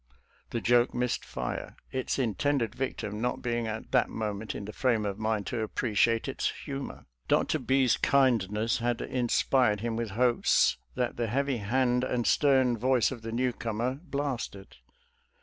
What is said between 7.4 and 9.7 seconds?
B 's kindness had 204 SOLDIER'S LETTBES TO CHARMING